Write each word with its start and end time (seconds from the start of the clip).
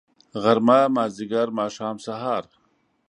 غرمه. 0.43 0.79
مازدیګر. 0.95 1.47
ماښام.. 1.57 1.95
سهار 2.05 2.43